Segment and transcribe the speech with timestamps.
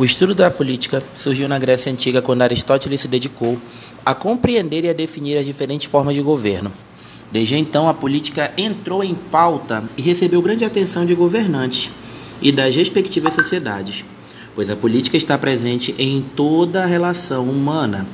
[0.00, 3.60] O estudo da política surgiu na Grécia Antiga quando Aristóteles se dedicou
[4.02, 6.72] a compreender e a definir as diferentes formas de governo.
[7.30, 11.90] Desde então, a política entrou em pauta e recebeu grande atenção de governantes
[12.40, 14.02] e das respectivas sociedades,
[14.54, 18.06] pois a política está presente em toda a relação humana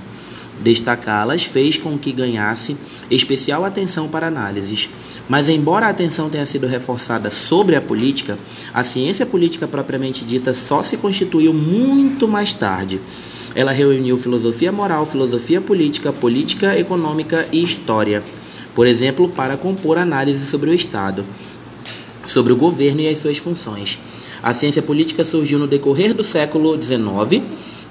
[0.61, 2.77] Destacá-las fez com que ganhasse
[3.11, 4.89] especial atenção para análises.
[5.29, 8.39] Mas, embora a atenção tenha sido reforçada sobre a política,
[8.73, 13.01] a ciência política propriamente dita só se constituiu muito mais tarde.
[13.55, 18.23] Ela reuniu filosofia moral, filosofia política, política econômica e história,
[18.75, 21.25] por exemplo, para compor análise sobre o Estado,
[22.25, 23.99] sobre o governo e as suas funções.
[24.43, 27.43] A ciência política surgiu no decorrer do século XIX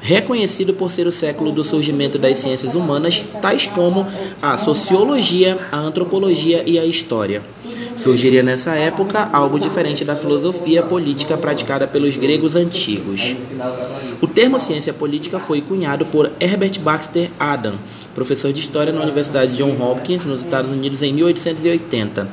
[0.05, 4.05] reconhecido por ser o século do surgimento das ciências humanas, tais como
[4.39, 7.41] a sociologia, a antropologia e a história.
[7.95, 13.35] Surgiria nessa época algo diferente da filosofia política praticada pelos gregos antigos.
[14.21, 17.76] O termo ciência política foi cunhado por Herbert Baxter Adam,
[18.13, 22.27] professor de história na Universidade John Hopkins, nos Estados Unidos, em 1880.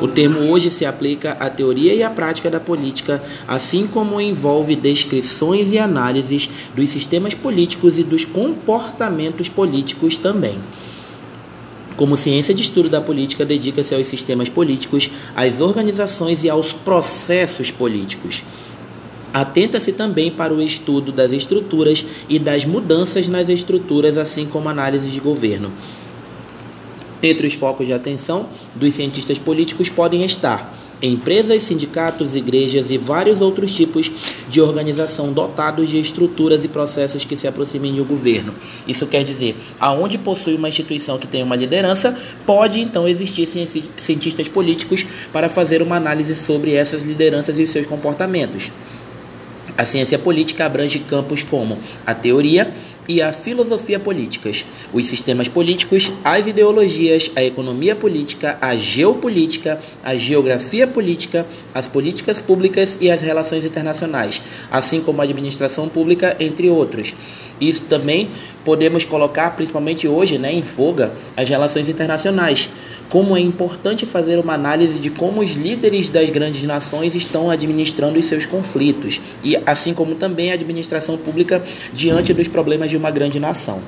[0.00, 4.74] O termo hoje se aplica à teoria e à prática da política, assim como envolve
[4.74, 10.58] descrições e análises dos sistemas políticos e dos comportamentos políticos também.
[11.98, 17.72] Como ciência de estudo da política, dedica-se aos sistemas políticos, às organizações e aos processos
[17.72, 18.44] políticos.
[19.34, 25.10] Atenta-se também para o estudo das estruturas e das mudanças nas estruturas, assim como análise
[25.10, 25.72] de governo.
[27.20, 33.40] Entre os focos de atenção dos cientistas políticos podem estar empresas, sindicatos, igrejas e vários
[33.40, 34.10] outros tipos
[34.48, 38.54] de organização dotados de estruturas e processos que se aproximem do governo.
[38.86, 43.46] Isso quer dizer, aonde possui uma instituição que tem uma liderança, pode então existir
[43.96, 48.70] cientistas políticos para fazer uma análise sobre essas lideranças e os seus comportamentos.
[49.76, 52.72] A ciência política abrange campos como a teoria,
[53.08, 60.14] e a filosofia políticas, os sistemas políticos, as ideologias, a economia política, a geopolítica, a
[60.14, 66.68] geografia política, as políticas públicas e as relações internacionais, assim como a administração pública, entre
[66.68, 67.14] outros.
[67.60, 68.30] Isso também
[68.64, 72.68] podemos colocar, principalmente hoje, né, em voga, as relações internacionais.
[73.08, 78.18] Como é importante fazer uma análise de como os líderes das grandes nações estão administrando
[78.18, 81.62] os seus conflitos, e assim como também a administração pública
[81.92, 83.80] diante dos problemas de uma grande nação.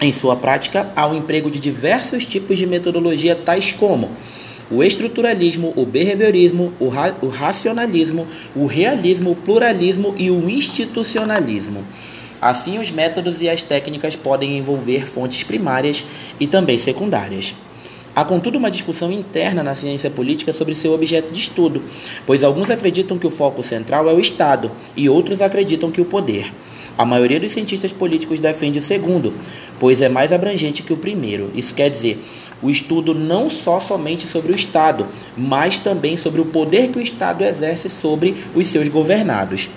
[0.00, 4.10] Em sua prática, há o emprego de diversos tipos de metodologia, tais como
[4.70, 11.84] o estruturalismo, o behaviorismo, o, ra o racionalismo, o realismo, o pluralismo e o institucionalismo.
[12.40, 16.04] Assim, os métodos e as técnicas podem envolver fontes primárias
[16.38, 17.54] e também secundárias.
[18.14, 21.82] Há, contudo, uma discussão interna na ciência política sobre seu objeto de estudo,
[22.26, 26.04] pois alguns acreditam que o foco central é o Estado e outros acreditam que o
[26.04, 26.52] poder.
[26.98, 29.34] A maioria dos cientistas políticos defende o segundo,
[29.78, 31.50] pois é mais abrangente que o primeiro.
[31.54, 32.22] Isso quer dizer,
[32.62, 35.06] o estudo não só somente sobre o Estado,
[35.36, 39.68] mas também sobre o poder que o Estado exerce sobre os seus governados.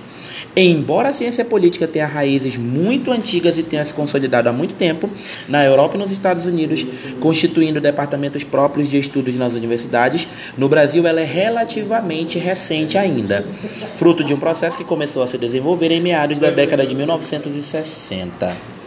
[0.55, 5.09] Embora a ciência política tenha raízes muito antigas e tenha se consolidado há muito tempo,
[5.47, 6.85] na Europa e nos Estados Unidos,
[7.19, 10.27] constituindo departamentos próprios de estudos nas universidades,
[10.57, 13.45] no Brasil ela é relativamente recente ainda,
[13.95, 18.78] fruto de um processo que começou a se desenvolver em meados da década de 1960.